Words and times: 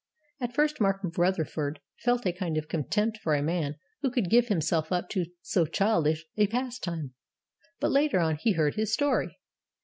At 0.39 0.55
first 0.55 0.81
Mark 0.81 0.99
Rutherford 1.15 1.79
felt 1.99 2.25
a 2.25 2.31
kind 2.33 2.57
of 2.57 2.67
contempt 2.67 3.19
for 3.19 3.35
a 3.35 3.43
man 3.43 3.75
who 4.01 4.09
could 4.09 4.31
give 4.31 4.47
himself 4.47 4.91
up 4.91 5.09
to 5.09 5.27
so 5.43 5.67
childish 5.67 6.25
a 6.37 6.47
pastime. 6.47 7.13
But, 7.79 7.91
later 7.91 8.19
on, 8.19 8.37
he 8.37 8.53
heard 8.53 8.73
his 8.73 8.91
story. 8.91 9.37